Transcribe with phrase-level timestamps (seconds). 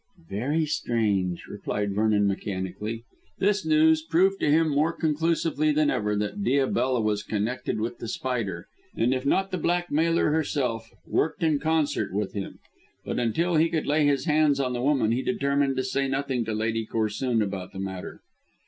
[0.31, 3.03] "Very strange," replied Vernon mechanically.
[3.37, 8.07] This news proved to him more conclusively than ever that Diabella was connected with The
[8.07, 8.65] Spider,
[8.97, 12.57] and, if not the blackmailer herself, worked in concert with him.
[13.05, 16.53] But until he could lay hands on the woman he determined to say nothing to
[16.55, 18.21] Lady Corsoon about the matter.